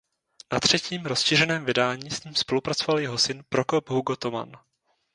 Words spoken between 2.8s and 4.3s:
jeho syn Prokop Hugo